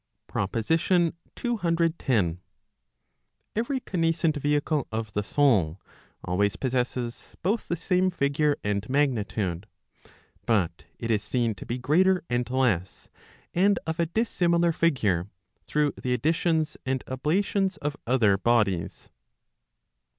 [0.25, 2.37] PROPOSITION CCX.
[3.55, 5.79] Every connascent vehicle of the soul,
[6.23, 9.67] always possesses both the same figure and magnitude.
[10.47, 13.09] But it is seen to be greater and less,
[13.53, 15.29] and of a dissimilar figure,
[15.67, 19.09] through the additions and ablations of other bodies.